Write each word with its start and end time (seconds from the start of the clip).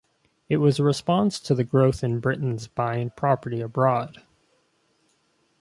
It 0.49 0.57
was 0.57 0.79
a 0.79 0.83
response 0.83 1.39
to 1.41 1.53
the 1.53 1.63
growth 1.63 2.03
in 2.03 2.19
Britons 2.21 2.65
buying 2.67 3.11
property 3.11 3.61
abroad. 3.61 4.23